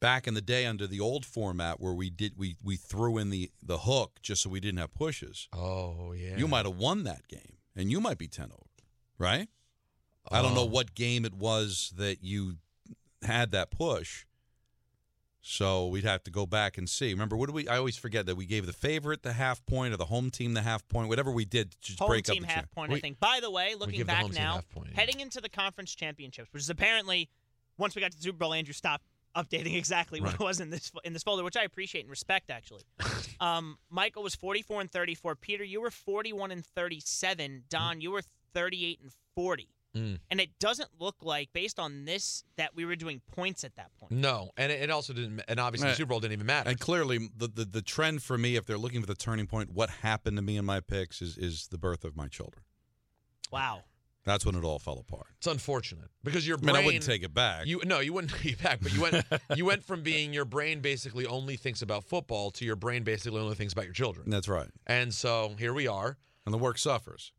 [0.00, 3.30] back in the day under the old format where we did we we threw in
[3.30, 5.48] the the hook just so we didn't have pushes.
[5.52, 6.36] Oh yeah.
[6.36, 8.62] You might have won that game and you might be 10 over,
[9.18, 9.48] right?
[10.30, 10.66] I don't know Oh.
[10.66, 12.56] what game it was that you
[13.22, 14.24] had that push.
[15.40, 17.10] So we'd have to go back and see.
[17.12, 17.66] Remember, what do we?
[17.68, 20.52] I always forget that we gave the favorite the half point or the home team
[20.52, 22.70] the half point, whatever we did to just Home break team up the half champ.
[22.72, 23.18] point, I think.
[23.20, 25.00] By the way, looking back now, point, yeah.
[25.00, 27.30] heading into the conference championships, which is apparently
[27.78, 29.04] once we got to the Super Bowl, Andrew stopped
[29.38, 30.40] updating exactly what Right.
[30.40, 32.82] it was in this in this folder, which I appreciate and respect actually.
[33.40, 35.36] um, Michael was 44 and 34.
[35.36, 37.64] Peter, you were 41 and 37.
[37.68, 38.22] Don, you were
[38.54, 39.68] 38 and 40.
[39.96, 40.18] Mm.
[40.30, 43.90] And it doesn't look like, based on this, that we were doing points at that
[43.98, 44.12] point.
[44.12, 46.68] No, and it, it also didn't and obviously the Super Bowl didn't even matter.
[46.68, 49.70] And clearly, the, the the trend for me, if they're looking for the turning point,
[49.72, 52.64] what happened to me in my picks is is the birth of my children.
[53.50, 53.84] Wow.
[54.28, 55.26] That's when it all fell apart.
[55.38, 57.66] It's unfortunate because your I brain mean, I wouldn't take it back.
[57.66, 59.24] You no, you wouldn't take it back, but you went
[59.56, 63.40] you went from being your brain basically only thinks about football to your brain basically
[63.40, 64.28] only thinks about your children.
[64.30, 64.68] That's right.
[64.86, 66.18] And so here we are.
[66.44, 67.32] And the work suffers,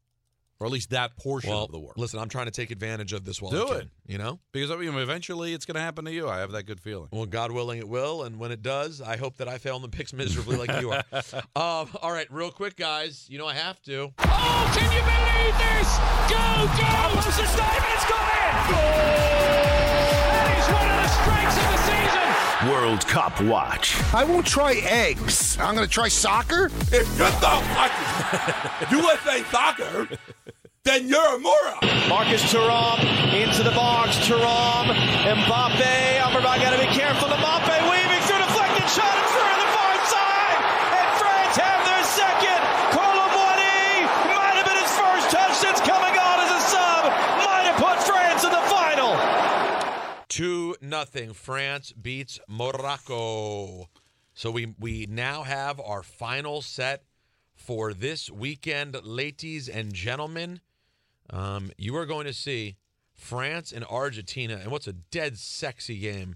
[0.60, 1.94] or at least that portion Well, of the work.
[1.98, 3.88] listen, I'm trying to take advantage of this while Do I can, it.
[4.08, 6.28] You know, because I mean, eventually it's going to happen to you.
[6.28, 7.08] I have that good feeling.
[7.12, 8.24] well, God willing, it will.
[8.24, 10.92] And when it does, I hope that I fail in the picks miserably like you
[10.92, 11.04] are.
[11.56, 13.26] um, all right, real quick, guys.
[13.30, 14.12] You know I have to.
[14.20, 15.98] Oh, can you believe this?
[16.28, 16.38] Go,
[16.78, 17.08] go!
[17.08, 19.20] Almost the stadium, it's gone in!
[20.30, 22.70] That is one of the strikes of the season.
[22.70, 24.02] World Cup Watch.
[24.14, 25.58] I won't try eggs.
[25.60, 26.66] I'm going to try soccer.
[26.92, 30.08] If you don't like USA soccer,
[30.90, 32.10] then you're a moron.
[32.10, 32.98] Marcus Thuram
[33.32, 34.18] into the box.
[34.26, 36.18] Thuram, Mbappe.
[36.18, 37.28] Amrabat got to be careful.
[37.28, 40.58] Mbappe weaving through deflected shot and through the far side.
[40.98, 42.62] And France have their second.
[42.90, 47.04] Kolo Muani might have been his first touch since coming on as a sub.
[47.46, 49.14] Might have put France in the final.
[50.28, 51.34] Two nothing.
[51.34, 53.90] France beats Morocco.
[54.34, 57.04] So we we now have our final set
[57.54, 60.62] for this weekend, ladies and gentlemen.
[61.32, 62.78] Um, you are going to see
[63.14, 66.36] France and Argentina, and what's a dead sexy game.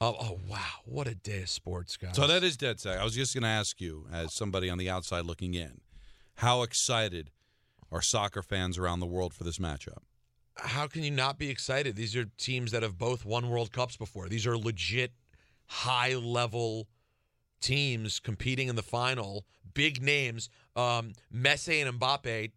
[0.00, 2.16] Oh, oh wow, what a day of sports, guys!
[2.16, 3.00] So that is dead sexy.
[3.00, 5.80] I was just going to ask you, as somebody on the outside looking in,
[6.36, 7.30] how excited
[7.90, 10.02] are soccer fans around the world for this matchup?
[10.56, 11.96] how can you not be excited?
[11.96, 14.28] These are teams that have both won World Cups before.
[14.28, 15.12] These are legit
[15.66, 16.88] high level
[17.60, 19.46] teams competing in the final.
[19.74, 20.50] Big names.
[20.76, 22.50] Um, Messi and Mbappe,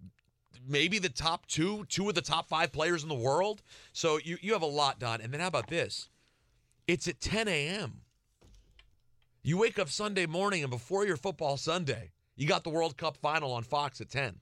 [0.68, 3.62] maybe the top two, two of the top five players in the world.
[3.94, 5.22] So you, you have a lot done.
[5.22, 6.10] And then how about this?
[6.88, 8.02] It's at 10 a.m.
[9.44, 13.18] You wake up Sunday morning and before your football Sunday, you got the World Cup
[13.18, 14.40] final on Fox at 10.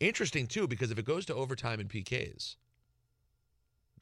[0.00, 2.56] Interesting too, because if it goes to overtime and PKs,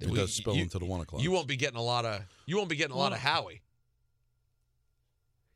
[0.00, 1.22] It we- does spill you- into the one o'clock.
[1.22, 3.62] You won't be getting a lot of you won't be getting a lot of Howie.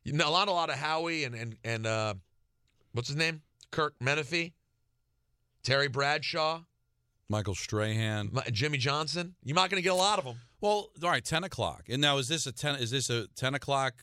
[0.03, 2.13] You know, a lot a lot of Howie and and and uh,
[2.93, 3.41] what's his name?
[3.71, 4.53] Curt Menefee,
[5.67, 6.61] Terry Bradshaw,
[7.29, 9.35] Michael Strahan, Jimmy Johnson.
[9.43, 10.37] You're not going to get a lot of them.
[10.61, 11.83] Well, all right, ten o'clock.
[11.89, 12.75] And now is this a ten?
[12.75, 13.93] Is this a ten o'clock?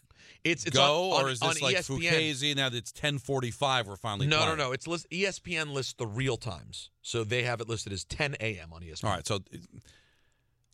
[0.44, 2.00] It's it's go on, or is this like ESPN.
[2.03, 2.55] Fugazi?
[2.57, 3.87] Now that it's ten forty-five.
[3.87, 4.59] We're finally No, no, playing.
[4.59, 4.72] no.
[4.72, 8.72] It's list, ESPN lists the real times, so they have it listed as 10 a.m.
[8.72, 9.05] on ESPN.
[9.05, 9.40] All right, so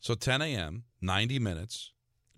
[0.01, 0.83] so ten a.m.
[1.01, 1.91] ninety minutes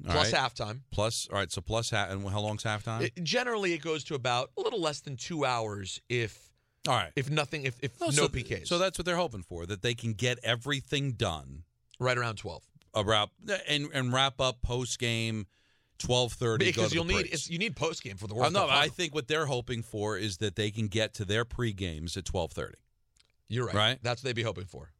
[0.06, 0.42] Plus right?
[0.42, 0.82] halftime.
[0.92, 1.52] Plus, all right.
[1.52, 3.02] So plus half, and how long's halftime?
[3.02, 6.50] It- generally, it goes to about a little less than two hours if
[6.88, 7.12] all right.
[7.16, 8.68] if nothing if, if Oh, no so, PKs.
[8.68, 9.66] So that's what they're hoping for.
[9.66, 11.64] That they can get everything done
[12.00, 12.64] right around 12.
[12.96, 13.32] around
[13.68, 15.48] and and wrap up post game.
[16.00, 16.66] Twelve thirty.
[16.66, 19.28] Because you'll need you need post game for the World Uh, no, I think what
[19.28, 22.78] they're hoping for is that they can get to their pre games at twelve thirty.
[23.48, 23.76] You're right.
[23.76, 24.00] Right?
[24.02, 24.92] That's what they'd be hoping for.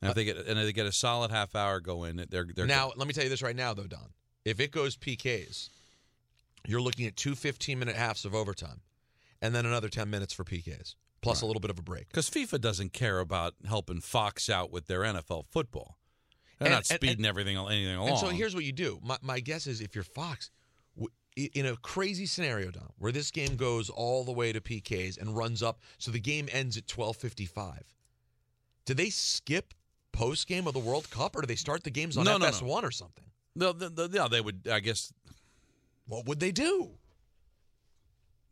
[0.00, 2.46] And if they get and if they get a solid half hour go in, they're
[2.54, 4.10] they're now, let me tell you this right now, though, Don.
[4.44, 5.70] If it goes PKs,
[6.66, 8.80] you're looking at two 15 minute halves of overtime
[9.42, 12.08] and then another 10 minutes for PKs, plus a little bit of a break.
[12.08, 15.98] because FIFA doesn't care about helping Fox out with their NFL football.
[16.58, 18.08] They're And- not and- speeding everything anything along.
[18.10, 19.00] And so here's what you do.
[19.02, 20.50] My, my guess is if you're Fox,
[21.34, 25.34] in a crazy scenario, Don, where this game goes all the way to PKs and
[25.34, 27.84] runs up, so the game ends at 12:55.
[28.84, 29.72] Do they skip
[30.12, 32.46] post game of the World Cup, or do they start the games on No, no,
[32.46, 32.52] no.
[32.52, 33.24] FS1 or something?
[33.54, 34.68] no, the, the, yeah, they would.
[34.70, 35.10] I guess
[36.06, 36.98] What would they do?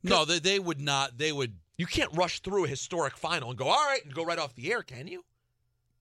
[0.03, 1.19] No, they, they would not.
[1.19, 4.25] They would You can't rush through a historic final and go, all right, and go
[4.25, 5.25] right off the air, can you?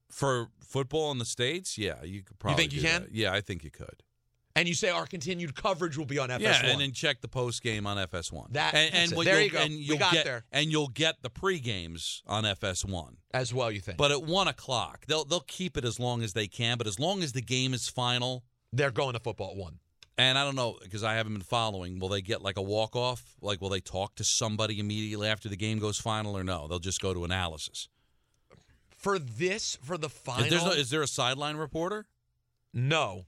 [0.10, 1.78] for football in the states.
[1.78, 2.64] Yeah, you could probably.
[2.64, 3.02] You think you can?
[3.04, 3.12] that.
[3.14, 4.02] Yeah, I think you could.
[4.56, 6.40] And you say our continued coverage will be on FS1.
[6.42, 8.52] Yeah, and then check the post game on FS1.
[8.54, 9.60] That- and, and what There you'll- go.
[9.60, 10.44] And We you'll got get, there.
[10.52, 13.18] And you'll get the pre games on FS1.
[13.34, 13.98] as well, you think?
[14.00, 16.78] But at one o'clock, they'll they'll keep it as long as they can.
[16.80, 19.80] But as long as the game is final, they're going to football at one.
[20.19, 21.97] And I don't know because I haven't been following.
[21.99, 23.36] Will they get like a walk off?
[23.41, 26.67] Like, will they talk to somebody immediately after the game goes final, or no?
[26.67, 27.88] They'll just go to analysis.
[28.89, 32.05] For this, for the final, Is, there's no, is there a sideline reporter?
[32.73, 33.25] no.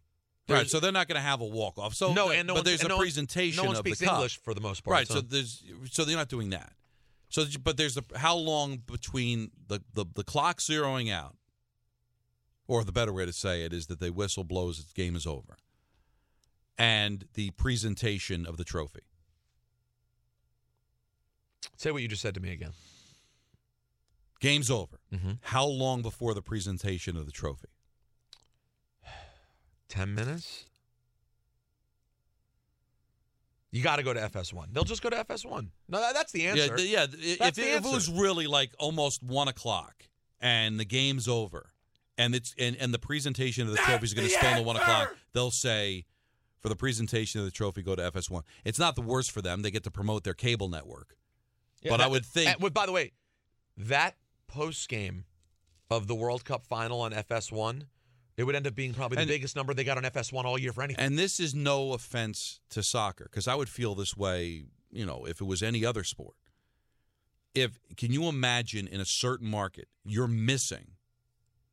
[0.50, 1.94] Right, so they're not going to have a walk off.
[1.94, 4.02] So no, and no but there's a no one- presentation No one of speaks.
[4.02, 4.94] English for the most part.
[4.96, 5.08] Right.
[5.08, 6.74] So there's so they're not doing that.
[7.30, 11.38] So but there's a how long between the, the the clock zeroing out,
[12.68, 15.26] or the better way to say it is that the whistle blows, the game is
[15.26, 15.56] over,
[16.82, 19.02] and the presentation of the trophy.
[21.78, 22.74] say what you just said to me again.
[24.40, 24.98] Game's over.
[25.14, 25.38] Mhm.
[25.42, 27.68] How long before the presentation of the trophy?
[29.88, 30.66] Ten minutes.
[33.72, 34.74] You got to go to FS1.
[34.74, 35.70] They'll just go to FS1.
[35.88, 36.78] No, that- that's the answer.
[36.80, 37.36] Yeah, yeah.
[37.40, 40.06] That's if, if it was really like almost one o'clock
[40.40, 41.70] and the game's over,
[42.18, 44.76] and it's and, and the presentation of the trophy is going to spill to one
[44.78, 46.06] o'clock, they'll say
[46.62, 48.44] for the presentation of the trophy go to FS1.
[48.64, 51.16] It's not the worst for them; they get to promote their cable network.
[51.82, 53.12] Yeah, but that- I would think and- by the way,
[53.78, 55.26] that post game
[55.90, 57.88] of the World Cup final on FS1,
[58.38, 60.58] it would end up being probably the And- biggest number they got on FS1 all
[60.58, 61.04] year for anything.
[61.04, 65.26] And this is no offense to soccer, because I would feel this way, you know,
[65.26, 66.36] if it was any other sport.
[67.54, 70.96] If can you imagine in a certain market you're missing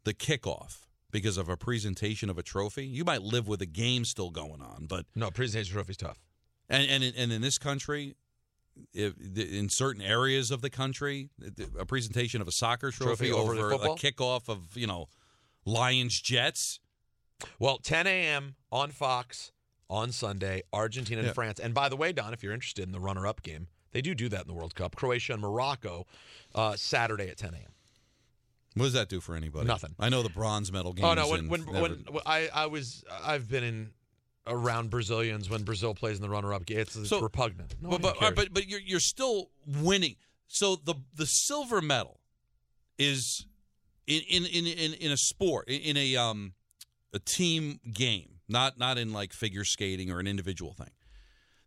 [0.03, 2.87] the kickoff because of a presentation of a trophy.
[2.87, 6.19] You might live with a game still going on, but no presentation trophy's tough.
[6.69, 8.15] And and in, and in this country,
[8.93, 11.31] if, in certain areas of the country,
[11.79, 15.09] a presentation of a soccer trophy, Trophy over the over a kickoff of you know
[15.65, 16.81] Lions Jets.
[17.59, 18.57] Well, 10 a.m.
[18.73, 19.53] on Fox
[19.89, 21.33] on Sunday, Argentina and Yeah.
[21.33, 21.61] France.
[21.61, 24.29] And by the way, Don, if you're interested in the runner-up game, they do do
[24.29, 24.97] that in the World Cup.
[24.97, 26.05] Croatia and Morocco,
[26.55, 27.71] uh, Saturday at 10 a.m.
[28.75, 29.67] What does that do for anybody?
[29.67, 29.95] Nothing.
[29.99, 31.07] I know the bronze medal games.
[31.09, 33.91] Oh no, when when, never- when I I was I've been in
[34.47, 36.79] around Brazilians when Brazil plays in the runner-up game.
[36.79, 37.75] It's, So- repugnant.
[37.81, 40.17] No but but, but but you're you're still winning.
[40.47, 42.21] So the the silver medal
[42.99, 43.47] is
[44.07, 46.55] in in in in, in a sport in, in a um
[47.13, 50.91] a team game, not not in like figure skating or an individual thing.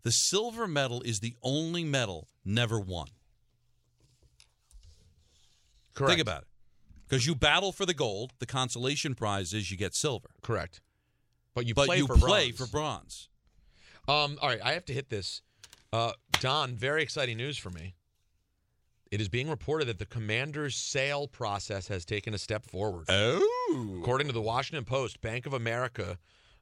[0.03, 3.07] The silver medal is the only medal never won.
[5.93, 6.09] Correct.
[6.11, 6.47] Think about it.
[7.11, 10.29] Because you battle for the gold, the consolation prize is you get silver.
[10.41, 10.79] Correct.
[11.53, 12.57] But you but play you for play bronze.
[12.57, 13.29] for bronze.
[14.07, 15.41] Um, all right, I have to hit this.
[15.91, 17.95] Uh, Don, very exciting news for me.
[19.11, 23.07] It is being reported that the commander's sale process has taken a step forward.
[23.09, 23.97] Oh.
[23.99, 26.17] According to the Washington Post, Bank of America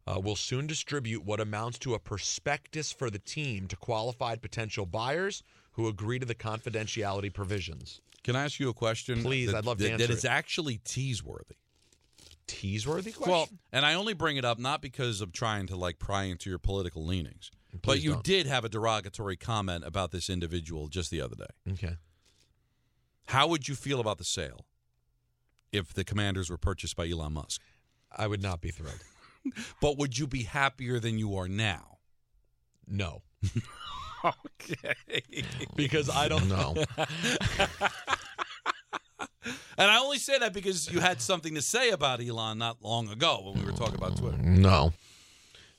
[0.08, 4.88] uh, will soon distribute what amounts to a prospectus for the team to qualified potential
[4.88, 5.44] buyers
[5.80, 8.02] who agree to the confidentiality provisions.
[8.24, 9.22] Can I ask you a question?
[9.24, 11.56] Please, that- I'd love to that- answer That is actually teaseworthy.
[12.48, 13.32] Teaseworthy question?
[13.32, 16.50] Well, and I only bring it up not because of trying to like pry into
[16.50, 17.50] your political leanings,
[17.82, 18.24] but you don't.
[18.26, 21.72] did have a derogatory comment about this individual just the other day.
[21.74, 21.96] okay.
[23.28, 24.65] How would you feel about the sale
[25.72, 27.62] if the commanders were purchased by Elon Musk?
[28.12, 29.00] I would not be thrilled.
[29.82, 32.00] But would you be happier than you are now?
[32.86, 33.22] No.
[34.26, 35.34] okay.
[35.76, 36.76] Because I don't know.
[39.78, 43.08] And I only say that because you had something to say about Elon not long
[43.08, 44.38] ago when we were talking about Twitter.
[44.38, 44.92] No.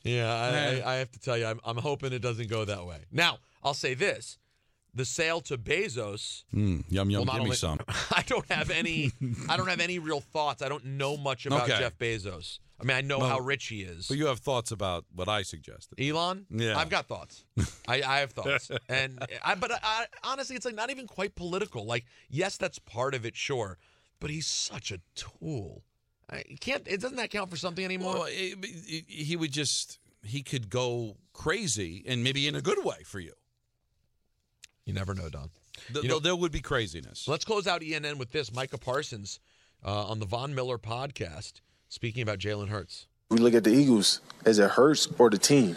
[0.03, 2.87] Yeah, I, I, I have to tell you, I'm, I'm hoping it doesn't go that
[2.87, 3.01] way.
[3.13, 4.39] Now, I'll say this:
[4.95, 6.45] the sale to Bezos.
[6.55, 7.27] Mm, yum yum.
[7.27, 7.79] well, give me some.
[8.11, 9.13] I don't have any.
[9.49, 10.63] I don't have any real thoughts.
[10.63, 11.79] I don't know much about Okay.
[11.79, 12.59] Jeff Bezos.
[12.81, 14.09] I mean, I know Well, how rich he is.
[14.09, 16.01] But you have thoughts about what I suggested.
[16.01, 16.79] Elon, Yeah.
[16.79, 17.45] I've got thoughts.
[17.87, 21.85] I, I have thoughts, and I, but I, honestly, it's like not even quite political.
[21.85, 23.77] Like, yes, that's part of it, sure,
[24.19, 25.83] but he's such a tool.
[26.31, 26.89] I can't.
[26.89, 28.15] It doesn't that count for something anymore?
[28.15, 32.83] Well, it- it- he would just he could go crazy and maybe in a good
[32.85, 33.33] way for you.
[34.87, 35.51] You never know, Don.
[35.93, 37.27] Th- You know- there would be craziness.
[37.29, 38.53] Let's close out ENN with this.
[38.53, 39.41] Micah Parsons
[39.85, 43.07] uh, on the Von Miller podcast speaking about Jalen Hurts.
[43.31, 45.77] We look at the Eagles as it hurts or the team.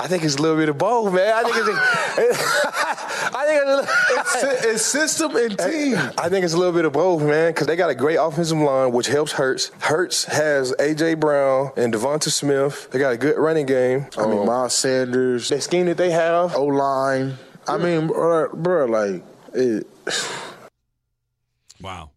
[0.00, 1.30] I think it's a little bit of both, man.
[1.30, 1.68] I think it's.
[3.36, 5.96] I think it's, It's, it's system and team.
[6.16, 8.56] I think it's a little bit of both, man, because they got a great offensive
[8.56, 9.70] line, which helps Hurts.
[9.80, 11.14] Hurts has A.J.
[11.14, 12.90] Brown and Devonta Smith.
[12.90, 14.06] They got a good running game.
[14.16, 16.56] I mean, Miles Sanders, the scheme that they have.
[16.56, 17.34] O line.
[17.68, 19.86] I mean, bro, bro like, it,
[21.82, 22.10] Wow.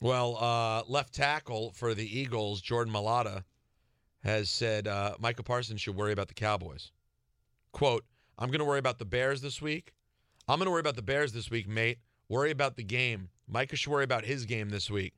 [0.00, 3.44] Well, uh, left tackle for the Eagles, Jordan Mailata,
[4.24, 6.90] has said uh, Micah Parsons should worry about the Cowboys.
[7.72, 8.04] Quote,
[8.38, 9.92] I'm going to worry about the Bears this week.
[10.48, 11.98] I'm going to worry about the Bears this week, mate.
[12.28, 13.28] Worry about the game.
[13.46, 15.12] Micah should worry about his game this week.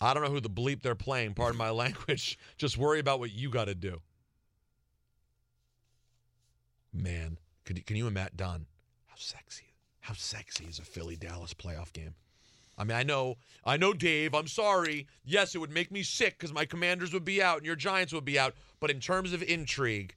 [0.00, 1.34] I don't know who the bleep they're playing.
[1.34, 2.38] Pardon my language.
[2.58, 4.00] Just worry about what you got to do.
[6.92, 8.66] Man, could you, can you imagine, Don,
[9.06, 12.14] how sexy, how sexy is a Philly Dallas playoff game?
[12.82, 14.34] I mean, I know, I know, Dave.
[14.34, 15.06] I'm sorry.
[15.24, 18.12] Yes, it would make me sick because my Commanders would be out and your Giants
[18.12, 18.56] would be out.
[18.80, 20.16] But in terms of intrigue,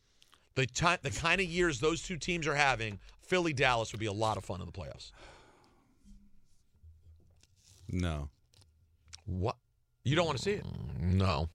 [0.56, 4.08] the time, the kind of years those two teams are having, Philly Dallas would be
[4.08, 5.12] a lot of fun in the playoffs.
[7.88, 8.30] No.
[9.28, 9.58] What?
[10.04, 10.65] You don't want to see it?
[10.99, 11.49] No.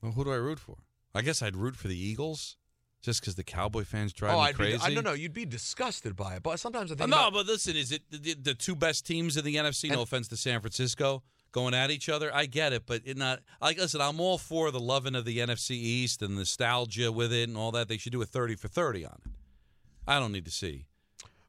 [0.00, 0.76] Well, who do I root for?
[1.12, 2.56] I guess I'd root for the Eagles,
[3.02, 4.78] just because the Cowboy fans drive oh, me I'd crazy.
[4.78, 4.84] be.
[4.84, 6.42] I, no, no, you'd be disgusted by it.
[6.42, 7.12] But sometimes I think.
[7.12, 9.90] Oh, no, about- but listen, is it the, the two best teams in the NFC?
[9.90, 12.34] no offense to San Francisco going at each other.
[12.34, 13.40] I get it, but it not.
[13.60, 17.48] Like, listen, I'm all for the loving of the NFC East and nostalgia with it
[17.48, 17.88] and all that.
[17.88, 19.30] They should do a thirty for thirty on it.
[20.06, 20.86] I don't need to see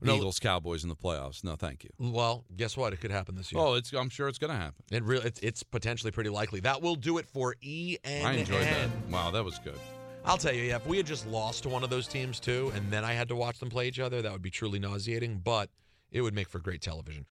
[0.02, 0.16] No.
[0.16, 1.44] Eagles Cowboys in the playoffs.
[1.44, 1.90] No, thank you.
[2.00, 2.94] Well, guess what?
[2.94, 3.62] It could happen this year.
[3.62, 3.92] Oh, it's.
[3.94, 4.84] I'm sure it's going to happen.
[4.92, 6.60] It really, it's, it's potentially pretty likely.
[6.62, 8.24] That will do it for ENN.
[8.24, 8.90] I enjoyed that.
[9.12, 9.80] Wow, that was good.
[10.28, 12.70] I'll tell you, yeah, if we had just lost to one of those teams too,
[12.76, 15.40] and then I had to watch them play each other, that would be truly nauseating.
[15.42, 15.70] But
[16.12, 17.26] it would make for great television.